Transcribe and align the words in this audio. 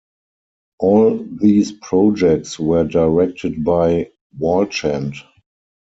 All 0.79 1.15
these 1.23 1.73
projects 1.73 2.57
were 2.59 2.85
directed 2.85 3.63
by 3.63 4.09
Walchand. 4.35 5.17